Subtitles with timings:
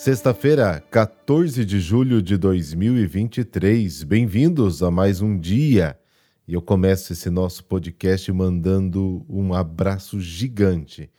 [0.00, 4.02] Sexta-feira, 14 de julho de 2023.
[4.04, 5.94] Bem-vindos a mais um dia.
[6.48, 11.10] E eu começo esse nosso podcast mandando um abraço gigante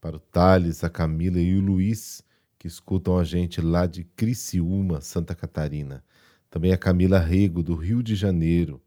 [0.00, 2.24] para o Thales, a Camila e o Luiz,
[2.58, 6.02] que escutam a gente lá de Criciúma, Santa Catarina.
[6.48, 8.80] Também a Camila Rego, do Rio de Janeiro,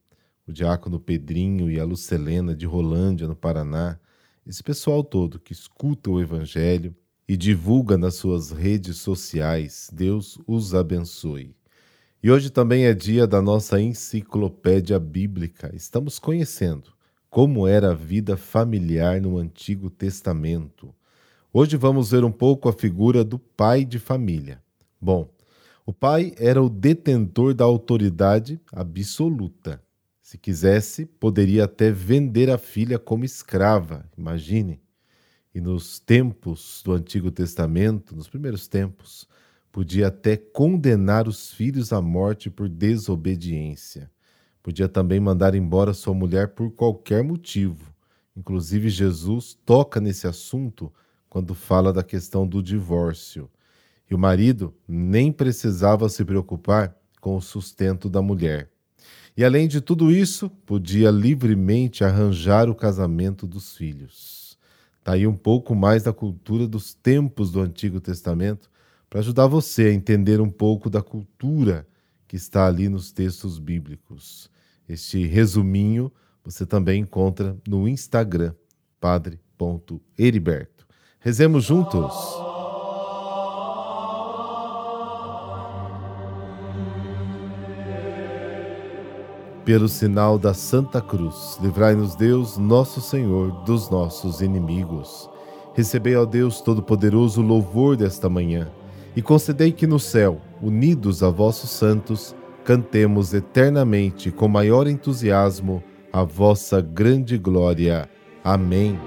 [0.47, 3.99] o Diácono Pedrinho e a Lucelena, de Rolândia, no Paraná.
[4.47, 6.95] Esse pessoal todo que escuta o Evangelho
[7.27, 9.89] e divulga nas suas redes sociais.
[9.91, 11.55] Deus os abençoe.
[12.21, 15.71] E hoje também é dia da nossa enciclopédia bíblica.
[15.75, 16.91] Estamos conhecendo
[17.29, 20.93] como era a vida familiar no Antigo Testamento.
[21.51, 24.61] Hoje vamos ver um pouco a figura do pai de família.
[25.01, 25.29] Bom,
[25.85, 29.81] o pai era o detentor da autoridade absoluta.
[30.21, 34.05] Se quisesse, poderia até vender a filha como escrava.
[34.17, 34.82] Imagine
[35.53, 39.27] e nos tempos do Antigo Testamento, nos primeiros tempos,
[39.71, 44.09] podia até condenar os filhos à morte por desobediência.
[44.63, 47.93] Podia também mandar embora sua mulher por qualquer motivo.
[48.35, 50.91] Inclusive, Jesus toca nesse assunto
[51.29, 53.49] quando fala da questão do divórcio.
[54.09, 58.69] E o marido nem precisava se preocupar com o sustento da mulher.
[59.35, 64.42] E além de tudo isso, podia livremente arranjar o casamento dos filhos.
[65.03, 68.71] Está aí um pouco mais da cultura dos tempos do Antigo Testamento
[69.09, 71.85] para ajudar você a entender um pouco da cultura
[72.25, 74.49] que está ali nos textos bíblicos.
[74.87, 76.09] Este resuminho
[76.41, 78.53] você também encontra no Instagram,
[78.97, 80.87] padre.heriberto.
[81.19, 82.62] Rezemos juntos!
[89.65, 95.29] Pelo sinal da Santa Cruz, livrai-nos Deus, nosso Senhor, dos nossos inimigos.
[95.73, 98.69] Recebei, ó Deus Todo-Poderoso, o louvor desta manhã,
[99.15, 102.35] e concedei que no céu, unidos a vossos santos,
[102.65, 105.81] cantemos eternamente com maior entusiasmo
[106.11, 108.09] a vossa grande glória.
[108.43, 108.99] Amém.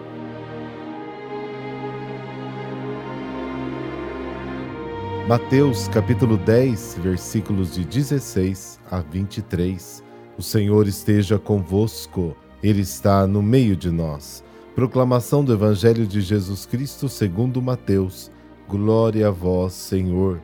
[5.28, 10.05] Mateus capítulo 10, versículos de 16 a 23.
[10.38, 14.44] O Senhor esteja convosco, Ele está no meio de nós.
[14.74, 18.30] Proclamação do Evangelho de Jesus Cristo segundo Mateus.
[18.69, 20.42] Glória a vós, Senhor.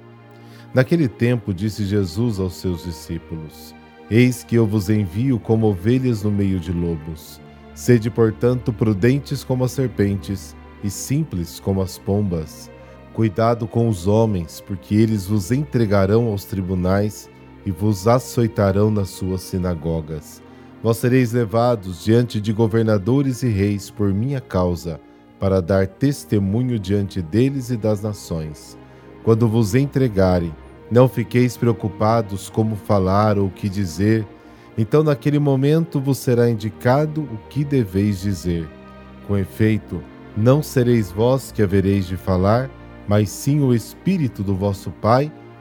[0.72, 3.74] Naquele tempo disse Jesus aos seus discípulos:
[4.10, 7.38] Eis que eu vos envio como ovelhas no meio de lobos.
[7.74, 12.70] Sede, portanto, prudentes como as serpentes e simples como as pombas.
[13.12, 17.28] Cuidado com os homens, porque eles vos entregarão aos tribunais
[17.64, 20.42] e vos açoitarão nas suas sinagogas.
[20.82, 25.00] Vós sereis levados diante de governadores e reis por minha causa,
[25.38, 28.76] para dar testemunho diante deles e das nações.
[29.22, 30.52] Quando vos entregarem,
[30.90, 34.26] não fiqueis preocupados como falar ou o que dizer,
[34.76, 38.68] então naquele momento vos será indicado o que deveis dizer.
[39.26, 40.02] Com efeito,
[40.36, 42.68] não sereis vós que havereis de falar,
[43.06, 45.30] mas sim o Espírito do vosso Pai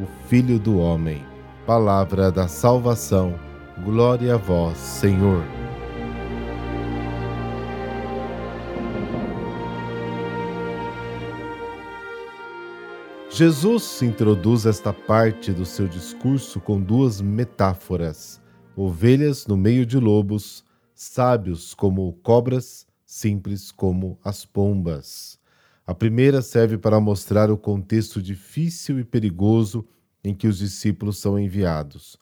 [0.00, 1.22] o Filho do Homem.
[1.66, 3.38] Palavra da salvação,
[3.84, 5.44] glória a vós, Senhor.
[13.30, 18.40] Jesus introduz esta parte do seu discurso com duas metáforas:
[18.74, 20.64] ovelhas no meio de lobos,
[20.94, 25.38] sábios como cobras, simples como as pombas.
[25.86, 29.84] A primeira serve para mostrar o contexto difícil e perigoso
[30.22, 32.18] em que os discípulos são enviados.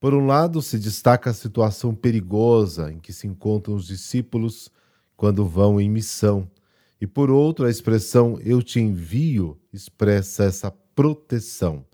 [0.00, 4.70] Por um lado, se destaca a situação perigosa em que se encontram os discípulos
[5.16, 6.50] quando vão em missão,
[7.00, 11.84] e por outro, a expressão eu te envio expressa essa proteção,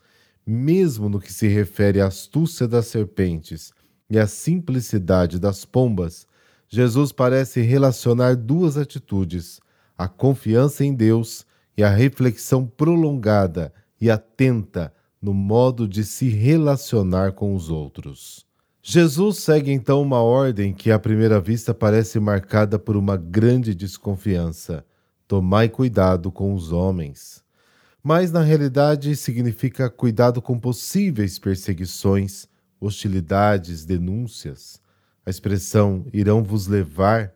[0.47, 3.73] mesmo no que se refere à astúcia das serpentes
[4.11, 6.27] e à simplicidade das pombas,
[6.69, 9.61] Jesus parece relacionar duas atitudes:
[9.97, 11.47] a confiança em Deus
[11.77, 18.47] e a reflexão prolongada e atenta no modo de se relacionar com os outros.
[18.83, 24.85] Jesus segue então uma ordem que à primeira vista parece marcada por uma grande desconfiança:
[25.27, 27.43] tomai cuidado com os homens.
[28.03, 32.49] Mas na realidade significa cuidado com possíveis perseguições,
[32.81, 34.81] hostilidades, denúncias.
[35.27, 37.35] A expressão irão vos levar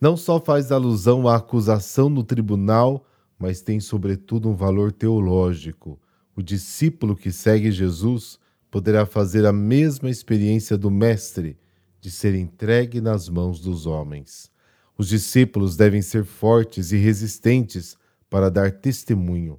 [0.00, 3.04] não só faz alusão à acusação no tribunal,
[3.38, 5.98] mas tem sobretudo um valor teológico.
[6.38, 8.38] O discípulo que segue Jesus
[8.70, 11.58] poderá fazer a mesma experiência do Mestre
[12.00, 14.48] de ser entregue nas mãos dos homens.
[14.96, 17.96] Os discípulos devem ser fortes e resistentes
[18.30, 19.58] para dar testemunho.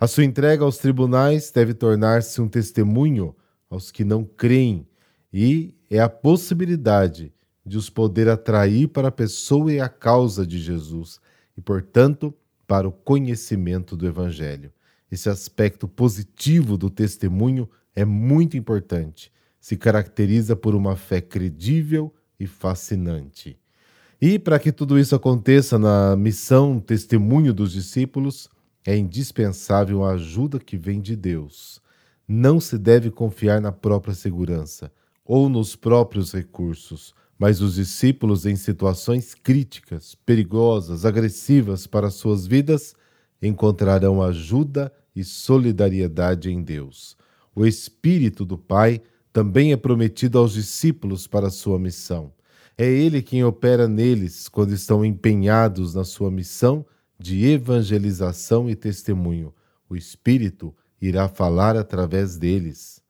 [0.00, 3.36] A sua entrega aos tribunais deve tornar-se um testemunho
[3.68, 4.88] aos que não creem,
[5.30, 7.34] e é a possibilidade
[7.66, 11.20] de os poder atrair para a pessoa e a causa de Jesus,
[11.54, 12.32] e, portanto,
[12.66, 14.72] para o conhecimento do Evangelho.
[15.10, 19.32] Esse aspecto positivo do testemunho é muito importante.
[19.60, 23.58] Se caracteriza por uma fé credível e fascinante.
[24.20, 28.48] E para que tudo isso aconteça na missão testemunho dos discípulos,
[28.86, 31.80] é indispensável a ajuda que vem de Deus.
[32.26, 34.90] Não se deve confiar na própria segurança
[35.24, 42.94] ou nos próprios recursos, mas os discípulos em situações críticas, perigosas, agressivas para suas vidas
[43.46, 47.16] encontrarão ajuda e solidariedade em Deus.
[47.54, 49.00] O Espírito do Pai
[49.32, 52.32] também é prometido aos discípulos para sua missão.
[52.76, 56.84] É Ele quem opera neles quando estão empenhados na sua missão
[57.18, 59.54] de evangelização e testemunho.
[59.88, 63.02] O Espírito irá falar através deles.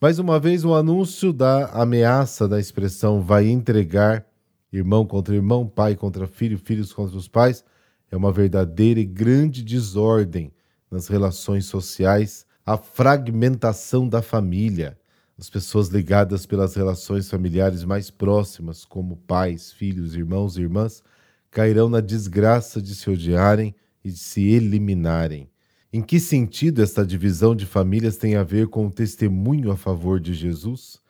[0.00, 4.26] Mais uma vez, o anúncio da ameaça da expressão vai entregar,
[4.72, 7.64] irmão contra irmão, pai contra filho, filhos contra os pais,
[8.14, 10.52] é uma verdadeira e grande desordem
[10.88, 14.96] nas relações sociais a fragmentação da família.
[15.36, 21.02] As pessoas ligadas pelas relações familiares mais próximas, como pais, filhos, irmãos e irmãs,
[21.50, 23.74] cairão na desgraça de se odiarem
[24.04, 25.50] e de se eliminarem.
[25.92, 30.20] Em que sentido esta divisão de famílias tem a ver com o testemunho a favor
[30.20, 31.00] de Jesus?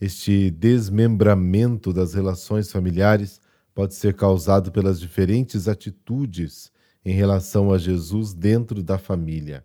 [0.00, 3.40] Este desmembramento das relações familiares
[3.78, 6.72] pode ser causado pelas diferentes atitudes
[7.04, 9.64] em relação a Jesus dentro da família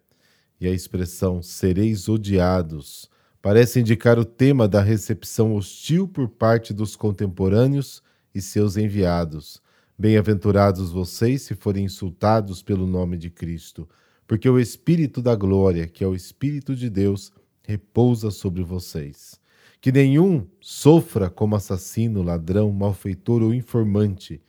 [0.62, 3.10] e a expressão sereis odiados
[3.42, 8.04] parece indicar o tema da recepção hostil por parte dos contemporâneos
[8.36, 9.60] e seus enviados.
[9.98, 13.90] Bem-aventurados vocês se forem insultados pelo nome de Cristo,
[14.28, 17.32] porque o Espírito da glória, que é o Espírito de Deus,
[17.64, 19.42] repousa sobre vocês.
[19.84, 24.42] Que nenhum sofra como assassino, ladrão, malfeitor ou informante,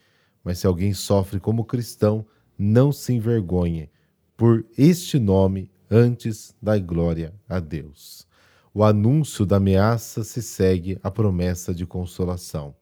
[0.44, 2.24] mas se alguém sofre como cristão,
[2.56, 3.90] não se envergonhe.
[4.36, 8.28] Por este nome antes da glória a Deus.
[8.72, 12.72] O anúncio da ameaça se segue à promessa de consolação.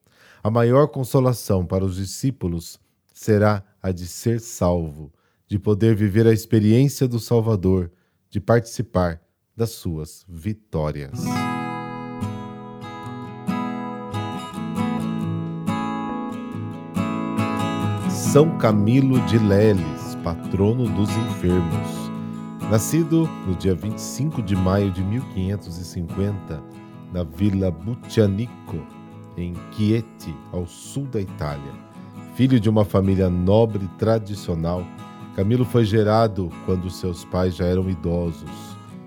[0.42, 2.78] A maior consolação para os discípulos
[3.14, 5.10] será a de ser salvo,
[5.48, 7.90] de poder viver a experiência do Salvador,
[8.28, 9.22] de participar
[9.56, 11.18] das suas vitórias.
[18.32, 22.10] São Camilo de Leles, patrono dos enfermos.
[22.70, 26.62] Nascido no dia 25 de maio de 1550,
[27.12, 28.78] na Vila Buccianico,
[29.36, 31.72] em Chieti, ao sul da Itália.
[32.34, 34.82] Filho de uma família nobre tradicional,
[35.36, 38.50] Camilo foi gerado quando seus pais já eram idosos.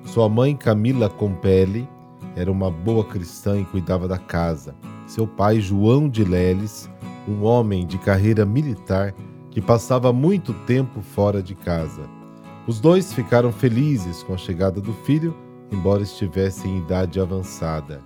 [0.03, 1.89] Sua mãe, Camila Compelli,
[2.35, 4.75] era uma boa cristã e cuidava da casa.
[5.07, 6.87] Seu pai, João de Leles,
[7.27, 9.13] um homem de carreira militar
[9.51, 12.09] que passava muito tempo fora de casa.
[12.67, 15.35] Os dois ficaram felizes com a chegada do filho,
[15.71, 18.01] embora estivesse em idade avançada.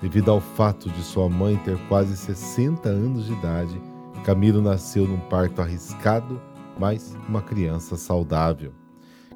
[0.00, 3.80] Devido ao fato de sua mãe ter quase 60 anos de idade,
[4.24, 6.40] Camilo nasceu num parto arriscado,
[6.78, 8.72] mas uma criança saudável.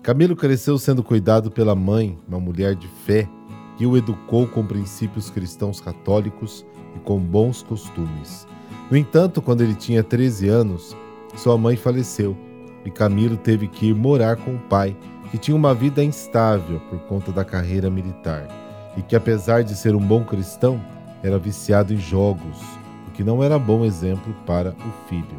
[0.02, 3.28] Camilo cresceu sendo cuidado pela mãe, uma mulher de fé,
[3.76, 6.64] que o educou com princípios cristãos católicos
[6.96, 8.46] e com bons costumes.
[8.90, 10.96] No entanto, quando ele tinha 13 anos,
[11.36, 12.36] sua mãe faleceu
[12.84, 14.96] e Camilo teve que ir morar com o pai,
[15.30, 18.48] que tinha uma vida instável por conta da carreira militar
[18.96, 20.80] e que, apesar de ser um bom cristão,
[21.22, 22.60] era viciado em jogos,
[23.06, 25.38] o que não era bom exemplo para o filho.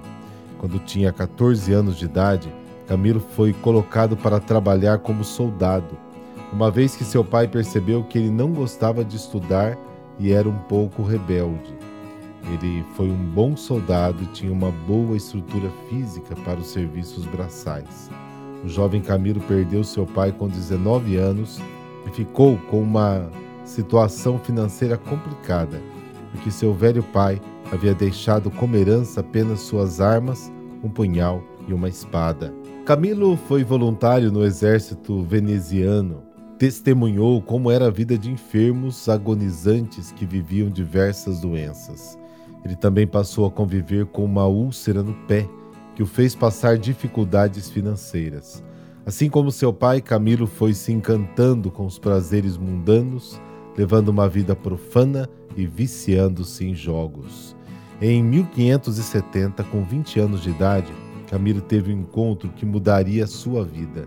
[0.60, 2.54] Quando tinha 14 anos de idade,
[2.88, 5.98] Camilo foi colocado para trabalhar como soldado.
[6.52, 9.78] uma vez que seu pai percebeu que ele não gostava de estudar
[10.20, 11.74] e era um pouco rebelde.
[12.54, 18.10] Ele foi um bom soldado e tinha uma boa estrutura física para os serviços braçais.
[18.64, 21.62] O jovem Camilo perdeu seu pai com 19 anos
[22.06, 23.30] e ficou com uma
[23.64, 25.82] situação financeira complicada,
[26.32, 27.40] porque seu velho pai
[27.72, 30.52] havia deixado como herança apenas suas armas,
[30.84, 32.54] um punhal e uma espada.
[32.86, 36.24] Camilo foi voluntário no exército veneziano.
[36.60, 42.20] Testemunhou como era a vida de enfermos agonizantes que viviam diversas doenças.
[42.66, 45.48] Ele também passou a conviver com uma úlcera no pé,
[45.96, 48.62] que o fez passar dificuldades financeiras.
[49.06, 53.40] Assim como seu pai, Camilo foi se encantando com os prazeres mundanos,
[53.78, 57.56] levando uma vida profana e viciando-se em jogos.
[58.02, 60.92] Em 1570, com 20 anos de idade,
[61.30, 64.06] Camilo teve um encontro que mudaria sua vida.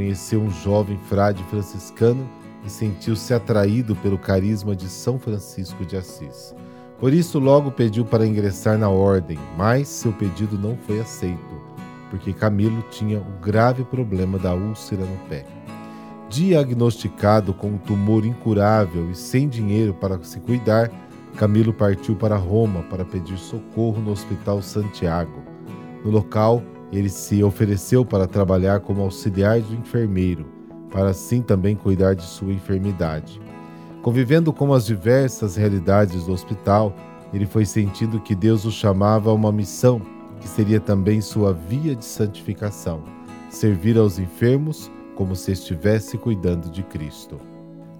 [0.00, 2.26] Conheceu um jovem frade franciscano
[2.64, 6.54] e sentiu-se atraído pelo carisma de São Francisco de Assis.
[6.98, 11.60] Por isso, logo pediu para ingressar na ordem, mas seu pedido não foi aceito,
[12.08, 15.44] porque Camilo tinha o grave problema da úlcera no pé.
[16.30, 20.90] Diagnosticado com um tumor incurável e sem dinheiro para se cuidar,
[21.36, 25.42] Camilo partiu para Roma para pedir socorro no Hospital Santiago.
[26.02, 30.46] No local, ele se ofereceu para trabalhar como auxiliar do enfermeiro,
[30.90, 33.40] para assim também cuidar de sua enfermidade.
[34.02, 36.94] Convivendo com as diversas realidades do hospital,
[37.32, 40.00] ele foi sentindo que Deus o chamava a uma missão
[40.40, 43.02] que seria também sua via de santificação:
[43.50, 47.38] servir aos enfermos como se estivesse cuidando de Cristo.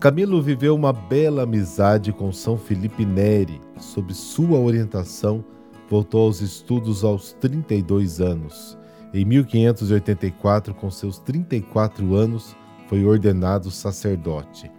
[0.01, 3.61] Camilo viveu uma bela amizade com São Felipe Neri.
[3.79, 5.45] Sob sua orientação,
[5.91, 8.79] voltou aos estudos aos 32 anos.
[9.13, 12.57] Em 1584, com seus 34 anos,
[12.89, 14.71] foi ordenado sacerdote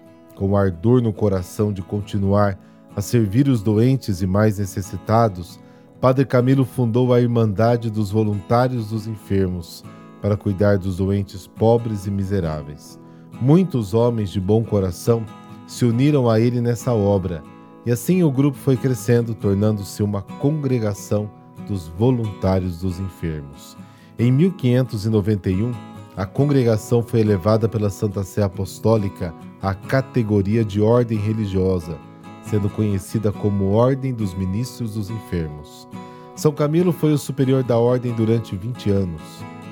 [0.41, 2.57] com ardor no coração de continuar
[2.95, 5.59] a servir os doentes e mais necessitados,
[5.99, 9.83] Padre Camilo fundou a Irmandade dos Voluntários dos Enfermos
[10.19, 12.99] para cuidar dos doentes pobres e miseráveis.
[13.39, 15.23] Muitos homens de bom coração
[15.67, 17.43] se uniram a ele nessa obra,
[17.85, 21.29] e assim o grupo foi crescendo, tornando-se uma congregação
[21.67, 23.77] dos voluntários dos enfermos.
[24.21, 25.71] Em 1591,
[26.15, 31.97] a congregação foi elevada pela Santa Sé Apostólica à categoria de ordem religiosa,
[32.43, 35.87] sendo conhecida como Ordem dos Ministros dos Enfermos.
[36.35, 39.23] São Camilo foi o superior da ordem durante 20 anos.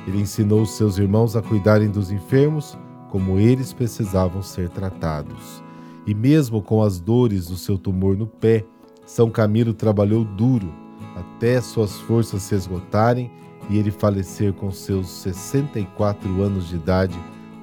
[0.08, 2.76] Ele ensinou seus irmãos a cuidarem dos enfermos
[3.12, 5.64] como eles precisavam ser tratados.
[6.08, 8.66] E mesmo com as dores do seu tumor no pé,
[9.06, 10.74] São Camilo trabalhou duro
[11.16, 13.30] até suas forças se esgotarem
[13.70, 17.20] e ele falecer com seus 64 anos de idade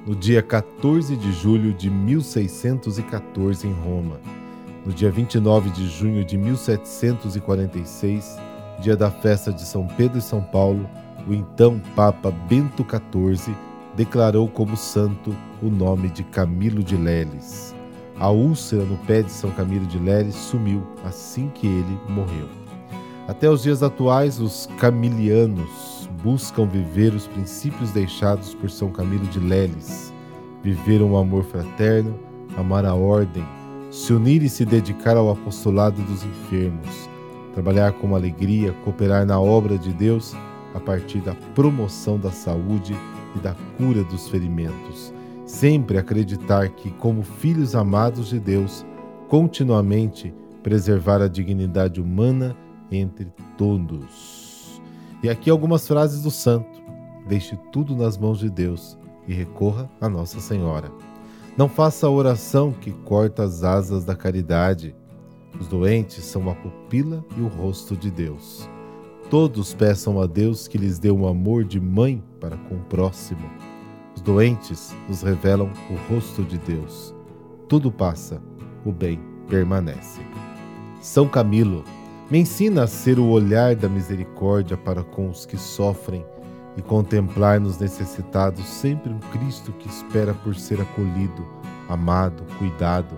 [0.07, 4.21] no dia 14 de julho de 1614 em Roma.
[4.85, 8.39] No dia 29 de junho de 1746,
[8.81, 10.89] dia da festa de São Pedro e São Paulo,
[11.27, 13.53] o então Papa Bento XIV
[13.97, 17.75] declarou como santo o nome de Camilo de Leles.
[18.19, 22.66] A úlcera no pé de São Camilo de Leles sumiu assim que ele morreu.
[23.29, 29.41] Até os dias atuais, os camilianos buscam viver os princípios deixados por São Camilo de
[29.41, 30.13] Leles,
[30.63, 32.17] viver um amor fraterno,
[32.57, 33.45] amar a ordem,
[33.91, 37.11] se unir e se dedicar ao apostolado dos enfermos,
[37.53, 40.33] trabalhar com alegria, cooperar na obra de Deus
[40.73, 42.97] a partir da promoção da saúde
[43.35, 45.13] e da cura dos ferimentos.
[45.45, 48.87] Sempre acreditar que, como filhos amados de Deus,
[49.29, 52.57] continuamente preservar a dignidade humana
[52.91, 54.81] entre todos.
[55.23, 56.83] E aqui algumas frases do santo.
[57.27, 60.91] Deixe tudo nas mãos de Deus e recorra a Nossa Senhora.
[61.57, 64.95] Não faça a oração que corta as asas da caridade.
[65.59, 68.69] Os doentes são a pupila e o rosto de Deus.
[69.31, 73.51] Todos peçam a Deus que lhes dê um amor de mãe para com o próximo.
[74.15, 77.15] Os doentes nos revelam o rosto de Deus.
[77.69, 78.41] Tudo passa,
[78.85, 80.21] o bem permanece.
[81.01, 81.83] São Camilo,
[82.31, 86.25] me ensina a ser o olhar da misericórdia para com os que sofrem
[86.77, 91.47] e contemplar nos necessitados sempre um Cristo que espera por ser acolhido,
[91.89, 93.17] amado, cuidado.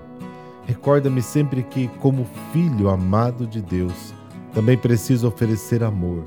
[0.67, 4.12] Recorda-me sempre que, como filho amado de Deus,
[4.53, 6.25] também preciso oferecer amor.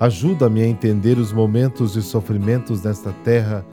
[0.00, 3.64] Ajuda-me a entender os momentos de sofrimentos nesta terra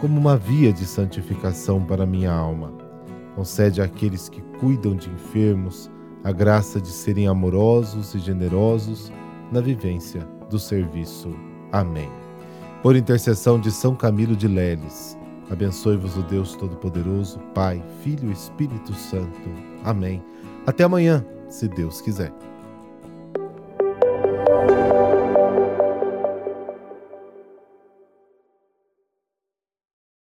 [0.00, 2.72] como uma via de santificação para minha alma.
[3.34, 5.90] Concede àqueles que cuidam de enfermos,
[6.24, 9.12] a graça de serem amorosos e generosos
[9.52, 11.28] na vivência do serviço.
[11.70, 12.10] Amém.
[12.82, 15.16] Por intercessão de São Camilo de Leles,
[15.50, 19.50] Abençoe-vos o Deus Todo-Poderoso, Pai, Filho e Espírito Santo.
[19.84, 20.22] Amém.
[20.66, 22.32] Até amanhã, se Deus quiser.